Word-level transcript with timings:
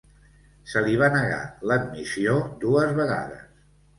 Se 0.71 0.81
li 0.85 0.95
va 1.01 1.09
negar 1.15 1.41
l'admissió 1.71 2.39
dues 2.65 2.95
vegades. 3.01 3.45